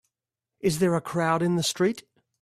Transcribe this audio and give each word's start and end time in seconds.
Is 0.61 0.79
there 0.79 0.95
a 0.95 0.99
crowd 0.99 1.43
in 1.43 1.57
the 1.57 1.61
street? 1.61 2.05